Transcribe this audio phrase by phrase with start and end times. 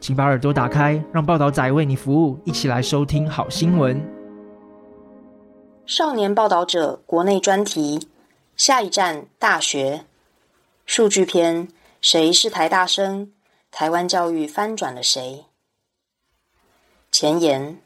[0.00, 4.00] 请把耳朵打开，让报道仔为你服务，一起来收听好新闻。
[5.86, 8.08] 少年报道者国内专题，
[8.56, 10.04] 下一站大学，
[10.86, 11.68] 数据篇：
[12.00, 13.32] 谁是台大生？
[13.70, 15.44] 台湾教育翻转了谁？
[17.10, 17.78] 前言。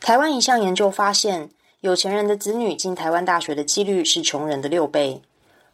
[0.00, 5.22] 台湾一项研究发现，有钱人的子女进台湾大学的几率是穷人的六倍，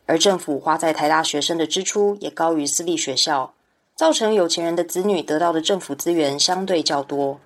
[0.07, 3.53] 而政府花在台大学生的支出也高于私立学校，
[4.03, 7.39] 造成有钱人的子女得到的政府资源相对较多。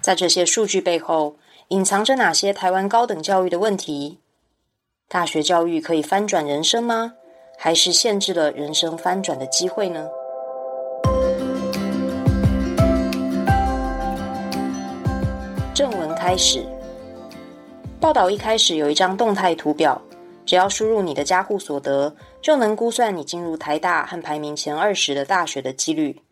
[0.00, 1.34] 在这些数据背后，
[1.70, 4.20] 隐藏着哪些台湾高等教育的问题？
[5.08, 7.14] 大学教育可以翻转人生吗？
[7.58, 10.08] 还是限制了人生翻转的机会呢？
[15.74, 16.64] 正文开始。
[17.98, 20.00] 报道一开始有一张动态图表，
[20.46, 26.22] 只要输入你的家户所得，就能估算你进入台大和排名前二十的大学的几率。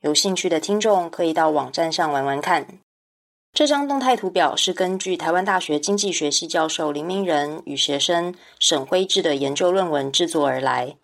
[0.00, 2.66] 有兴趣的听众可以到网站上玩玩看。
[3.52, 10.96] 这张动态图表是根据台湾大学经济学系教授林明仁与学生沈辉志的研究论文制作而来。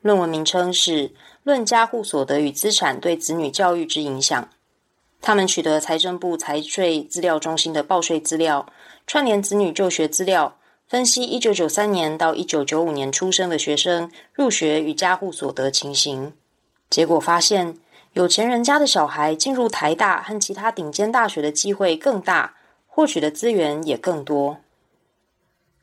[0.00, 1.08] 论文名称是
[1.42, 4.42] 《论家户所得与资产对子女教育之影响》。
[5.20, 8.66] 他们取得财政部财税资料中心的报税资料，
[9.06, 10.56] 串联子女就学资料，
[10.90, 16.32] 分析一九九三年到一九九五年出生的学生入学与家户所得情形。
[16.88, 17.78] 结果发现，
[18.14, 22.56] 有钱人家的小孩进入台大和其他顶尖大学的机会更大，
[22.88, 24.58] 获取的资源也更多。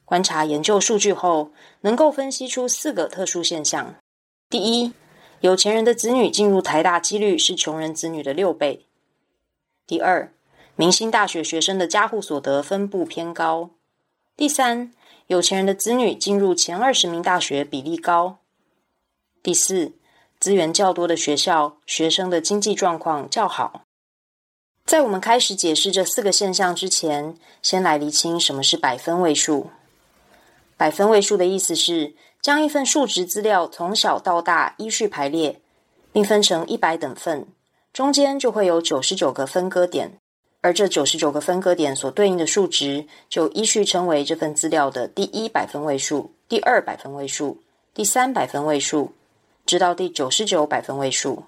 [0.03, 3.95] 观察研究数据后，能够分析出四个特殊现象：
[4.49, 4.91] 第一，
[5.39, 8.85] 有钱人的子女进入台大几率是穷人子女的六倍。
[9.85, 10.33] 第二，
[10.75, 13.69] 明星大学学生的家户所得分布偏高。
[14.35, 14.93] 第三，
[15.27, 18.37] 有钱人的子女进入前二十名大学比例高。
[19.43, 19.91] 第四，
[20.39, 23.81] 资源较多的学校，学生的经济状况较好。
[24.85, 29.69] 在我们开始解释这四个现象之前，先来厘清什么是百分位数。
[30.77, 35.59] 百分位数的意思是，将一份数值资料从小到大依序排列，
[36.13, 37.45] 并分成一百等份。
[37.91, 40.19] 中间就会有九十九个分割点，
[40.61, 47.61] 而这九十九个分割点所对应的数值，就依序称为这份资料的第一百分位数、第二百分位数、
[47.93, 49.13] 第三百分位数，
[49.65, 51.43] 直到第九十九百分位数。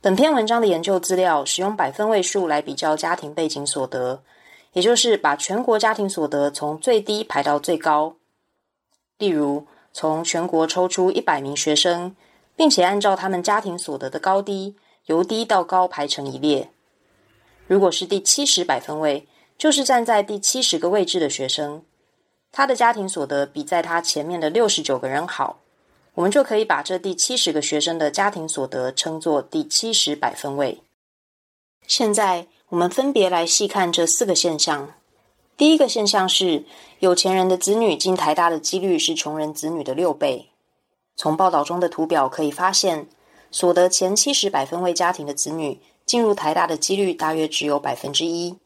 [0.00, 4.22] 本篇文章的研究资料使用百分位数来比较家庭背景所得，
[4.72, 8.16] 也就是把全国家庭所得从最低排到最高。
[9.18, 12.14] 例如，从全国抽出一百名学生，
[12.54, 14.76] 并且按照他们家庭所得的高低。
[15.06, 16.68] 由低到高排成一列，
[17.66, 19.26] 如果是第七十百分位，
[19.58, 21.82] 就是站在第七十个位置的学生，
[22.52, 25.58] 他的家庭所得比在他前面的六十九个人好，
[26.14, 30.82] 我们就可以把这第七十个学生的家庭所得称作第七十百分位。
[31.86, 34.94] 现在我们分别来细看这四个现象。
[35.56, 36.64] 第一个现象是，
[37.00, 40.50] 有钱人的子女进台大的几率是穷人子女的六倍。
[41.16, 43.08] 从报道中的图表可以发现。
[43.48, 48.56] 所得前七十百分位家庭的子女进入台大的几率大约只有百分之一，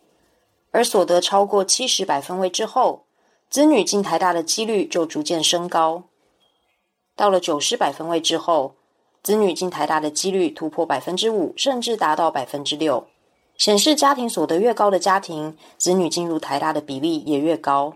[0.71, 3.05] 而所得超过七十百分位之后，
[3.49, 6.03] 子女进台大的几率就逐渐升高。
[7.17, 8.75] 到了九十百分位之后，
[9.23, 13.07] 子女进台大的几率突破百分之五，甚至达到百分之六，
[13.57, 17.95] 显示家庭所得越高的家庭，子女进入台大的比例也越高。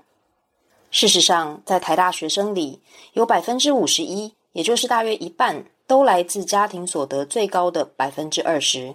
[0.90, 2.80] 事实上，在台大学生里，
[3.12, 5.66] 有百分之五十一，也就是大约一半。
[5.86, 8.94] 都来自家庭所得最高的百分之二十，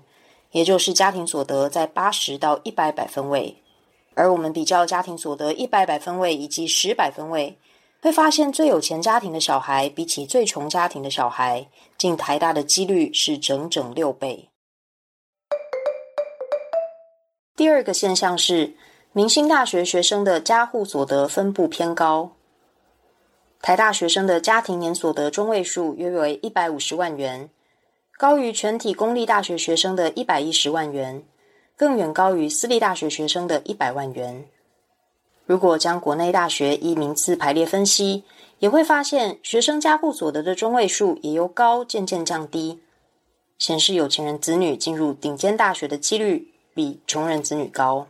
[0.52, 3.62] 也就是家庭所得在八十到一百百分位。
[4.16, 7.58] 而我们比较家庭所得一百百分位以及十百分位，
[8.02, 11.68] 会发现最有钱家庭的小孩比起最穷家庭的小孩
[11.98, 14.50] 进台大的几率是整整六倍。
[17.56, 18.76] 第二个现象是，
[19.14, 22.32] 明星大学学生的家户所得分布偏高。
[23.62, 27.50] 台大学生的家庭年所得中位数约为一百五十万元，
[28.20, 31.24] 高于全体公立大学学生的一百一十万元，
[31.78, 34.44] 更远高于私立大学学生的一百万元。
[35.46, 38.26] 如果将国内大学依名次排列分析，
[38.58, 42.82] 也会发现学生家户所得的中位数也由高渐渐降低，
[43.58, 48.08] 显示有钱人子女进入顶尖大学的几率比穷人子女高。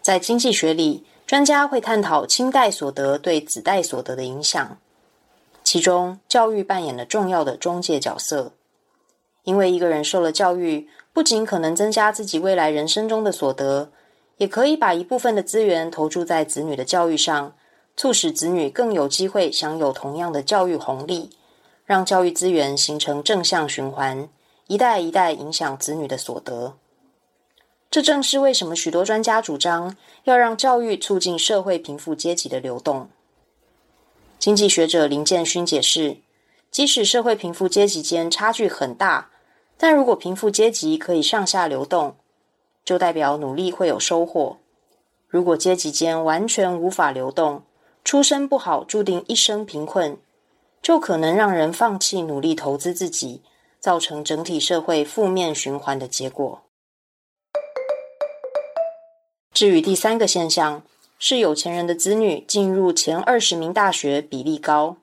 [0.00, 4.78] 在经济学里，专家会探讨亲代所得对子代所得的影响，
[5.62, 8.52] 其中教育扮演了重要的中介角色。
[9.44, 13.90] 因为一个人受了教育，不仅可能增加自己未来人生中的所得，
[14.36, 17.54] 也可以把一部分的资源投注在子女的教育上，
[17.96, 21.30] 促使子女更有机会享有同样的教育红利，
[21.84, 24.28] 让教育资源形成正向循环，
[24.66, 26.76] 一代一代影响子女的所得。
[27.90, 33.08] 这正是为什么许多专家主张要让教育促进社会贫富阶级的流动。
[34.40, 36.16] 经济学者林建勋解释，
[36.70, 39.28] 即使社会贫富阶级间差距很大，
[39.76, 42.16] 但如果贫富阶级可以上下流动，
[42.82, 44.56] 就代表努力会有收获；
[45.28, 47.64] 如果阶级间完全无法流动，
[48.02, 50.16] 出身不好注定一生贫困，
[50.80, 53.42] 就可能让人放弃努力投资自己，
[53.78, 56.62] 造成整体社会负面循环的结果。
[59.52, 60.82] 至于第三个现象，
[61.22, 64.96] 是有钱人的子女进入前二十名大学比例高。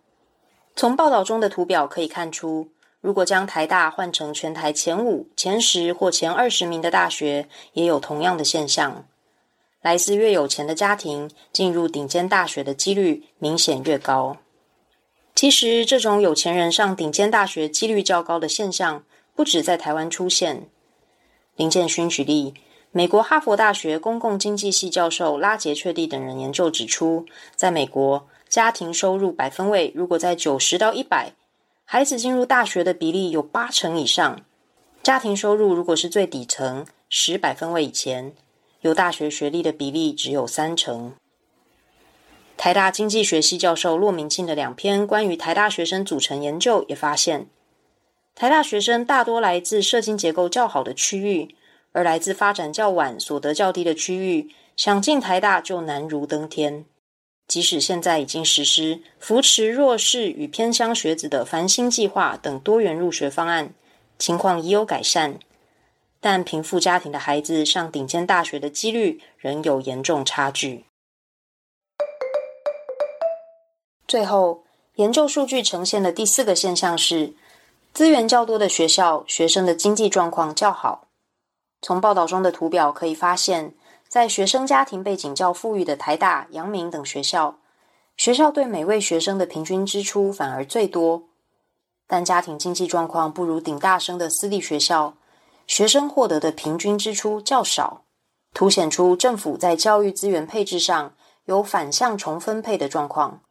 [0.75, 2.69] 从报道中的图表可以看出，
[3.01, 9.05] 如果将台大换成全台前五、前十或前二十名的大学，也有同样的现象。
[9.83, 14.37] 来自越有钱的家庭，进入顶尖大学的几率明显越高。
[15.35, 19.03] 其实，这种有钱人上顶尖大学几率较高的现象，
[19.35, 20.67] 不止在台湾出现。
[21.55, 22.55] 林建勋举例，
[22.91, 27.25] 美国哈佛大学公共经济系教授拉杰雀蒂等人研究指出，
[27.55, 31.33] 在美国，家庭收入百分位如果在九十到一百，
[31.85, 34.41] 孩子进入大学的比例有八成以上，
[35.03, 38.33] 家庭收入如果是最底层十百分位以前，
[38.81, 41.13] 有大学学历的比例只有三成。
[42.55, 47.47] 台大经济学系教授骆明庆的两篇关于台大学生组成研究也发现，
[48.33, 51.55] 台大学生大多来自社经结构较好的区域，
[51.97, 56.85] 而来自发展较晚、所得较低的区域，想进台大就难如登天。
[57.47, 63.73] 即使现在已经实施扶持弱势与偏乡学子的繁星计划等多元入学方案，
[64.19, 65.39] 情况已有改善，
[66.19, 70.85] 但贫富家庭的孩子上顶尖大学的几率仍有严重差距。
[74.07, 74.65] 最后，
[74.97, 77.33] 研究数据呈现的第四个现象是，
[77.91, 81.06] 资源较多的学校，学生的经济状况较好。
[81.81, 83.73] 从报道中的图表可以发现，
[84.07, 87.59] 在学生家庭背景较富裕的台大、阳明等学校，
[88.15, 91.27] 学校对每位学生的平均支出反而最多；
[92.07, 95.13] 但家庭经济状况不如顶大生的私立学校，
[95.67, 98.01] 学生获得的平均支出较少，
[98.53, 101.13] 凸显出政府在教育资源配置上
[101.45, 103.41] 有反向重分配的状况，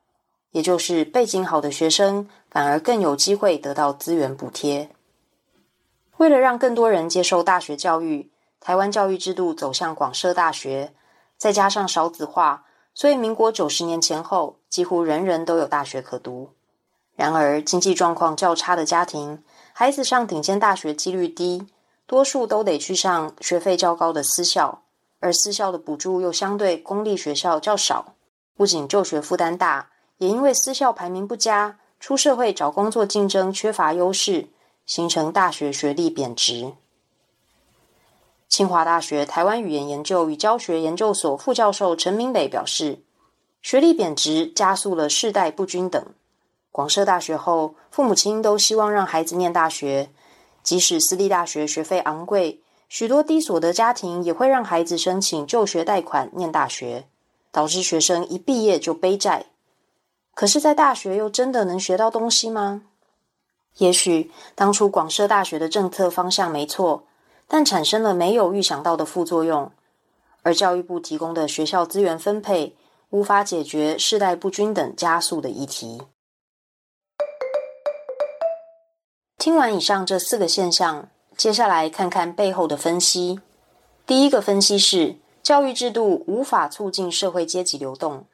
[0.50, 4.88] 也就是背景好的学生反而更有机会得到资源补贴。
[6.18, 8.30] 为了让更多人接受大学教育，
[8.60, 10.94] 台湾教育制度走向广设大学，
[11.36, 12.64] 再加上少子化，
[12.94, 16.50] 所以民国九十年前后，几乎人人都有大学可读。
[17.14, 19.42] 然而，经济状况较差的家庭，
[19.72, 21.66] 孩子上顶尖大学几率低，
[22.06, 24.82] 多数都得去上学费较高的私校，
[25.20, 28.14] 而私校的补助又相对公立学校较少。
[28.56, 34.48] 不仅就学负担大，也因为私校排名不佳，出社会找工作竞争缺乏优势，
[34.86, 36.72] 形成大学学历贬值。
[38.48, 43.00] 清华大学台湾语言研究与教学研究所副教授陈明磊表示，
[43.60, 46.06] 学历贬值加速了世代不均等。
[46.70, 50.10] 广设大学后，父母亲都希望让孩子念大学，
[50.62, 57.08] 即使私立大学学费昂贵，许多低所得家庭也会让孩子申请就学贷款念大学，
[57.50, 59.46] 导致学生一毕业就背债。
[60.34, 62.82] 可是，在大学又真的能学到东西吗？
[63.78, 67.04] 也许当初广设大学的政策方向没错。
[67.48, 69.70] 但产生了没有预想到的副作用，
[70.42, 72.74] 而教育部提供的学校资源分配
[73.10, 76.02] 无法解决世代不均等加速的议题。
[79.38, 83.40] 听完以上这四个现象，接下来看看背后的分析。
[84.04, 88.26] 第一个分析是，教育制度无法促进社会阶级流动。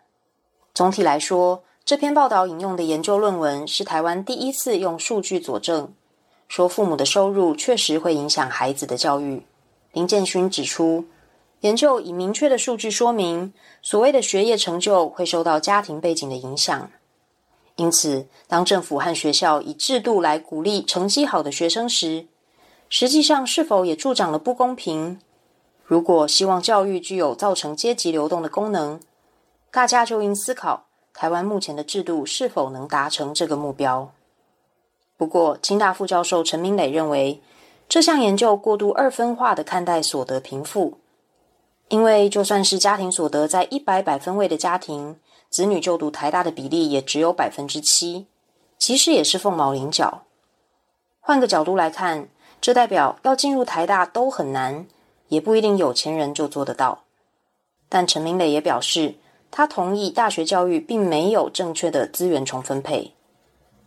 [0.72, 5.92] 总体来说，这篇报道引用的研究论文是台湾第一次用数据佐证。
[6.46, 9.44] 说父母的收入确实会影响孩子的教育。
[9.92, 11.06] 林建勋指出，
[11.60, 16.90] 研究以明确的数据说明，所谓的学业成就会受到家庭背景的影响。
[17.76, 22.26] 因此，当政府和学校以制度来鼓励成绩好的学生时，
[22.88, 25.18] 实际上是否也助长了不公平？
[25.84, 29.00] 如果希望教育具有造成阶级流动的功能，
[29.72, 34.12] 大家就应思考台湾目前的制度是否能达成这个目标。
[35.16, 37.40] 不过，清大副教授陈明磊认为，
[37.88, 40.98] 这项研究过度二分化的看待所得贫富，
[41.88, 45.16] 因为就算是家庭所得在一百百分位的家庭，
[45.48, 48.26] 子女就读台大的比例也只有百分之七，
[48.78, 50.22] 其实也是凤毛麟角。
[51.20, 52.28] 换个角度来看，
[52.60, 54.86] 这代表要进入台大都很难，
[55.28, 57.04] 也不一定有钱人就做得到。
[57.88, 59.14] 但陈明磊也表示，
[59.52, 63.12] 他同意大学教育并没有正确的资源重分配。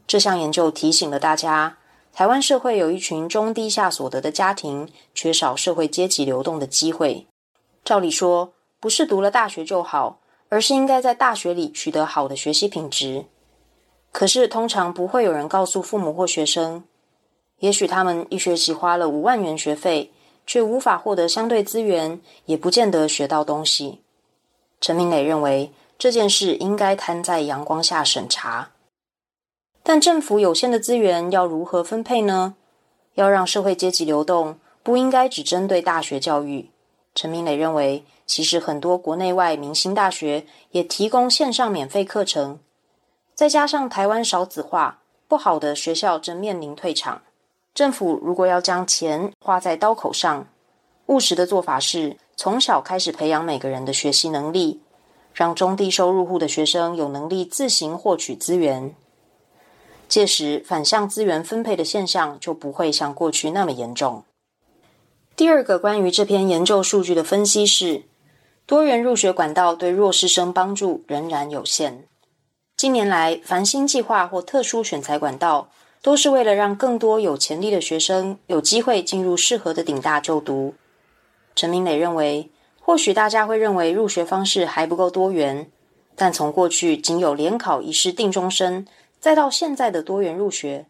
[0.06, 1.80] 这项研究提醒了大家，
[2.14, 7.26] 台湾社会有一群中低下所得的家庭，缺少社会阶级流动的机会。
[7.84, 10.20] 照理说，不是读了大学就好，
[10.50, 13.26] 而是应该在大学里取得好的学习品质。
[14.12, 16.84] 可是，通常不会有人告诉父母或学生，
[17.60, 20.14] 也许他们一学期花了五万元学费，
[20.46, 24.05] 却无法获得相对资源，也不见得学到东西。
[24.80, 28.72] 陈明磊认为，这件事应该摊在阳光下审查。
[29.82, 32.56] 但政府有限的资源要如何分配呢？
[33.14, 36.70] 要让社会阶级流动，不应该只针对大学教育。
[37.14, 42.60] 陈明磊认为，其实很多国内外明星大学也提供线上免费课程，
[43.34, 47.22] 再加上台湾少子化，不好的学校正面临退场。
[47.74, 50.48] 政府如果要将钱花在刀口上，
[51.08, 54.82] 务实的做法是从小开始培养每个人的学习能力，
[55.34, 58.96] 让中低收入户的学生有能力自行获取资源。
[60.08, 64.24] 届时，反向资源分配的现象就不会像过去那么严重。
[65.36, 68.04] 第二个关于这篇研究数据的分析是，
[68.66, 72.08] 多元入学管道对弱势生帮助仍然有限。
[72.78, 75.70] 近年来，繁星计划或特殊选才管道，
[76.02, 80.74] 都是为了让更多有潜力的学生有机会进入适合的顶大就读。
[81.56, 85.72] 陈明磊认为，或许大家会认为入学方式还不够多元，
[86.16, 88.86] 但从过去仅有联考一试定终身。
[89.20, 90.86] 再到现在的多元入学，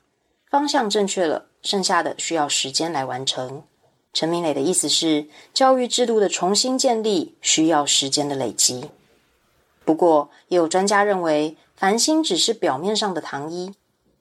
[0.50, 3.64] 方向正确了，剩下的需要时间来完成。
[4.12, 8.90] 陈明磊的意思是，教育制度的重新建立需要时间的累积。
[9.86, 13.74] 不过，也有专家认为，繁星只是表面上的糖衣。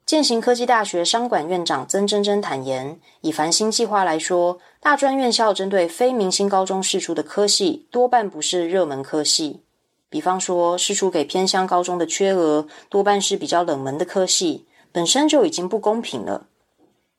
[0.07, 9.63] 建行科技大学商管院长曾真真坦言，以繁星计划来说，大专院校针对非明星高中释出的科系，多半不是热门科系。
[10.11, 16.49] 比方说，释出给偏乡高中的缺额多半是比较冷门的科系，本身就已经不公平了。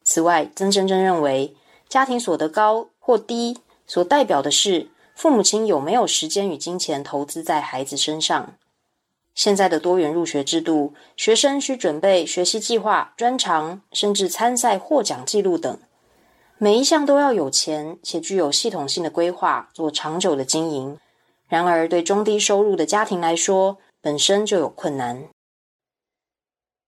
[0.03, 1.55] 此外，曾真真认为，
[1.89, 8.53] 家庭所得高或低所代表的是父母亲有没有时间与金钱投资在孩子身上。
[9.35, 15.77] 现在的多元入学制度，学生需准备学习计划、专长，甚至参赛获奖记录等，
[16.57, 20.97] 每一项都要有钱且具有系统性的规划，做长久的经营。
[21.49, 25.25] 然而，对中低收入的家庭来说，本身就有困难。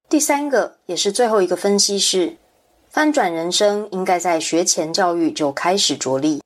[0.10, 2.38] 第三个，也是最后一个分析是：
[2.88, 6.42] 翻转人生应该在学前教育就开始着力。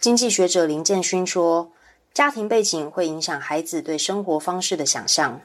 [0.00, 1.70] 经济学者林建勋说，
[2.16, 5.42] 家庭背景会影响孩子对生活方式的想象，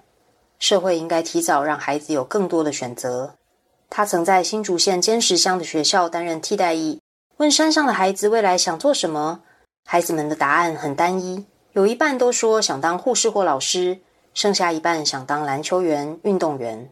[0.58, 3.36] 社会应该提早让孩子有更多的选择。
[3.90, 7.02] 他曾在新竹县尖石乡的学校担任替代役，
[7.36, 9.42] 问山上的孩子未来想做什么，
[9.84, 11.46] 孩子们的答案很单一。
[11.74, 14.00] 有一半都说想当护士或老师，
[14.34, 16.90] 剩下一半想当篮球员、运动员。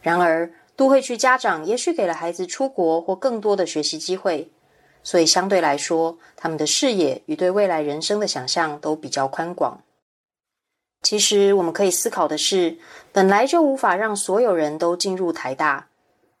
[0.00, 4.50] 然而，都会区家长也许给了孩子出国或更多的学习机会，
[5.02, 9.80] 所以相对来说，他们的视野与对未来人生的想象都比较宽广。
[11.02, 12.76] 其实，我们可以思考的是，
[13.12, 15.88] 本来就无法让所有人都进入台大，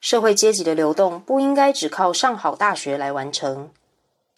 [0.00, 3.70] 社会阶级的流动不应该只靠上好大学来完成。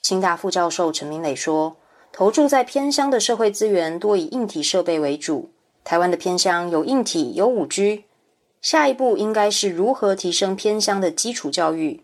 [0.03, 1.77] 清大副教授陈明磊说。
[2.13, 5.51] 投注在偏乡的社会资源多以硬体设备为主。
[5.85, 8.05] 台湾的偏乡有硬体，有五 G，。
[8.61, 12.03] 下一步应该是如何提升偏乡的基础教育，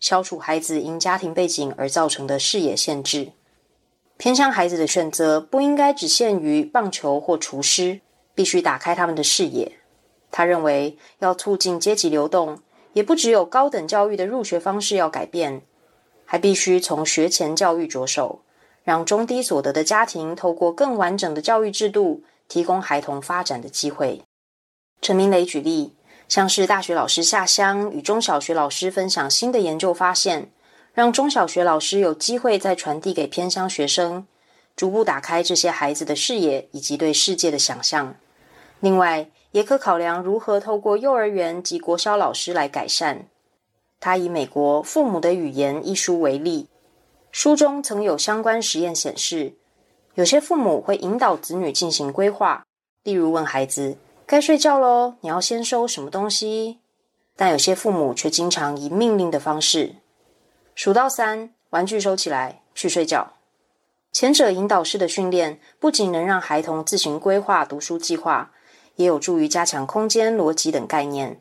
[0.00, 3.32] 消除孩子因家庭背景而造成的视野限制。
[4.16, 8.00] 偏向孩子的选择不应该只限于棒球或厨师，
[8.34, 9.72] 必须打开他们的视野。
[10.30, 12.60] 他认为，要促进阶级流动，
[12.94, 15.62] 也不只有高等教育的入学方式要改变，
[16.24, 18.40] 还必须从学前教育着手。
[18.84, 24.22] 让中低所得的家庭透过更完整的教育制度，提供孩童发展的机会。
[25.02, 25.95] 陈明磊举例，
[26.28, 30.50] 像是大学老师下乡与中小学老师分享新的研究发现，
[30.92, 34.26] 让中小学老师有机会再传递给偏乡学生，
[34.74, 38.16] 逐步打开这些孩子的视野以及对世界的想象。
[38.80, 43.26] 另外，也可考量如何透过幼儿园及国小老师来改善。
[44.00, 46.68] 他以美国《父母的语言》一书为例。
[47.32, 49.54] 书中曾有相关实验显示，
[50.14, 52.66] 有些父母会引导子女进行规划，
[53.02, 56.80] 例如问孩子：“该睡觉喽，你要先收什么东西？”
[57.38, 59.96] 但有些父母却经常以命令的方式。
[60.74, 63.34] 数到三，玩具收起来，去睡觉。
[64.10, 68.52] 前者引导式的训练不仅能让孩童自行规划读书计划，
[68.96, 71.40] 也有助于加强空间、逻辑等概念。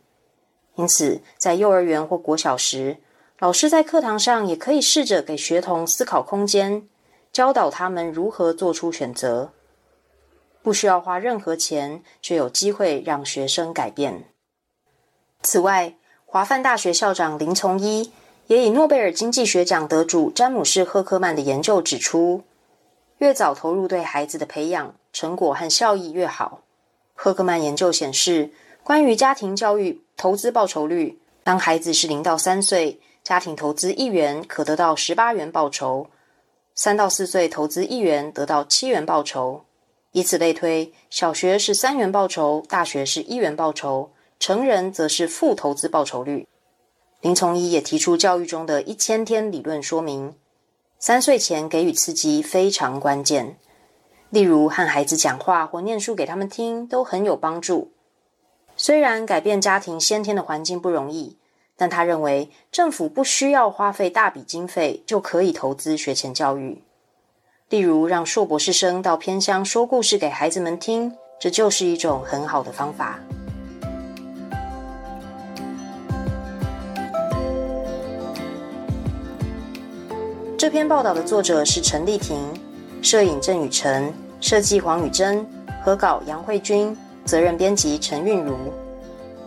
[0.75, 2.97] 因此，在幼儿园或国小时，
[3.39, 6.87] 老师在课堂上也可以试着给学童思考空间，
[7.31, 9.53] 教导他们如何做出选择。
[10.65, 14.23] 不需要花任何钱，却有机会让学生改变。
[15.43, 15.93] 此外，
[16.25, 18.11] 华梵大学校长林从一
[18.47, 22.41] 也以诺贝尔经济学奖得主詹姆士·赫克曼的研究指出，
[23.19, 26.61] 越早投入对孩子的培养，成果和效益越好。
[27.13, 28.49] 赫克曼研究显示，
[28.83, 36.07] 关于家庭教育投资报酬率，当孩子是零到三岁，家庭投资一元可得到十八元报酬；
[36.73, 39.63] 三到四岁投资一元得到七元报酬。
[40.15, 46.47] 以此类推，小学是三元报酬，大学是一元报酬，成人则是负投资报酬率。
[47.19, 50.33] 林从一也提出教育中的一千天理论，说明
[50.99, 53.57] 三岁前给予刺激非常关键，
[54.29, 57.91] 例如和孩子讲话或念书给他们听都很有帮助。
[58.77, 61.35] 虽然改变家庭先天的环境不容易。
[61.77, 66.81] 但他认为，政府不需要花费大笔经费就可以投资学前教育。
[67.71, 73.19] 例如，让硕博士生到偏乡说故事给孩子们听，这就是一种很好的方法。
[80.55, 82.37] 这篇报道的作者是陈丽婷，
[83.01, 85.43] 摄影郑宇成，设计黄宇珍，
[85.83, 86.95] 合稿杨慧君，
[87.25, 88.55] 责任编辑陈韵如。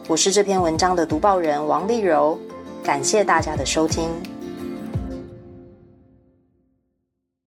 [0.08, 2.36] 我是这篇文章的读报人王丽柔，
[2.82, 4.10] 感谢大家的收听。